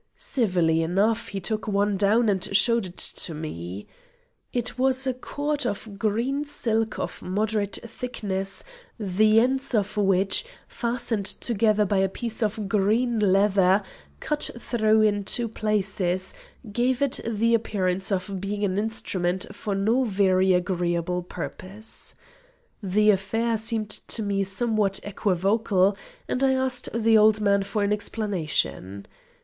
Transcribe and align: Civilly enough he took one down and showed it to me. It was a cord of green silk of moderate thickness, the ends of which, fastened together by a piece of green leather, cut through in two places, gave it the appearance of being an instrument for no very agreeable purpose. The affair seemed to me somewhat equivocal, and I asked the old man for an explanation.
Civilly 0.17 0.81
enough 0.81 1.27
he 1.27 1.39
took 1.39 1.67
one 1.67 1.95
down 1.95 2.27
and 2.27 2.43
showed 2.57 2.87
it 2.87 2.97
to 2.97 3.35
me. 3.35 3.85
It 4.51 4.79
was 4.79 5.05
a 5.05 5.13
cord 5.13 5.63
of 5.63 5.99
green 5.99 6.43
silk 6.43 6.97
of 6.97 7.21
moderate 7.21 7.77
thickness, 7.85 8.63
the 8.99 9.39
ends 9.39 9.75
of 9.75 9.97
which, 9.97 10.43
fastened 10.67 11.27
together 11.27 11.85
by 11.85 11.97
a 11.97 12.09
piece 12.09 12.41
of 12.41 12.67
green 12.67 13.19
leather, 13.19 13.83
cut 14.19 14.49
through 14.57 15.03
in 15.03 15.23
two 15.23 15.47
places, 15.47 16.33
gave 16.71 17.03
it 17.03 17.19
the 17.23 17.53
appearance 17.53 18.11
of 18.11 18.41
being 18.41 18.63
an 18.63 18.79
instrument 18.79 19.53
for 19.55 19.75
no 19.75 20.03
very 20.03 20.51
agreeable 20.53 21.21
purpose. 21.21 22.15
The 22.81 23.11
affair 23.11 23.55
seemed 23.55 23.91
to 23.91 24.23
me 24.23 24.41
somewhat 24.45 24.99
equivocal, 25.03 25.95
and 26.27 26.43
I 26.43 26.53
asked 26.53 26.89
the 26.91 27.19
old 27.19 27.39
man 27.39 27.61
for 27.61 27.83
an 27.83 27.93
explanation. 27.93 29.05